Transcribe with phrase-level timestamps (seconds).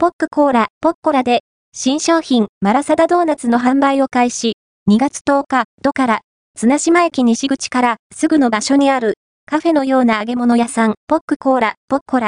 [0.00, 1.40] ポックコーラ、ポッコラで、
[1.74, 4.52] 新商品、マラサダドーナツの販売を開始。
[4.88, 6.20] 2月10日、度から、
[6.54, 9.14] 綱島駅西口からすぐの場所にある、
[9.44, 12.26] カフェのような揚げ物屋さん、ポックコーラ、ポッコラ。